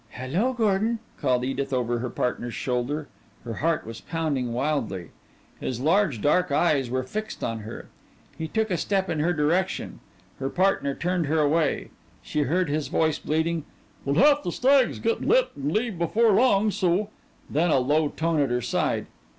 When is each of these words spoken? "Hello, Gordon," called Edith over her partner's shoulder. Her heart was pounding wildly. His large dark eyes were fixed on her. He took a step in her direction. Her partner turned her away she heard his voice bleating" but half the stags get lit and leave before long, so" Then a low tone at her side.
"Hello, 0.09 0.51
Gordon," 0.51 0.97
called 1.19 1.45
Edith 1.45 1.71
over 1.71 1.99
her 1.99 2.09
partner's 2.09 2.55
shoulder. 2.55 3.07
Her 3.43 3.53
heart 3.53 3.85
was 3.85 4.01
pounding 4.01 4.51
wildly. 4.51 5.11
His 5.59 5.79
large 5.79 6.21
dark 6.21 6.51
eyes 6.51 6.89
were 6.89 7.03
fixed 7.03 7.43
on 7.43 7.59
her. 7.59 7.87
He 8.35 8.47
took 8.47 8.71
a 8.71 8.77
step 8.77 9.11
in 9.11 9.19
her 9.19 9.31
direction. 9.31 9.99
Her 10.39 10.49
partner 10.49 10.95
turned 10.95 11.27
her 11.27 11.37
away 11.37 11.91
she 12.23 12.39
heard 12.41 12.67
his 12.67 12.87
voice 12.87 13.19
bleating" 13.19 13.63
but 14.03 14.15
half 14.15 14.41
the 14.41 14.51
stags 14.51 14.97
get 14.97 15.21
lit 15.21 15.51
and 15.55 15.71
leave 15.71 15.99
before 15.99 16.31
long, 16.31 16.71
so" 16.71 17.11
Then 17.47 17.69
a 17.69 17.77
low 17.77 18.09
tone 18.09 18.39
at 18.39 18.49
her 18.49 18.59
side. 18.59 19.05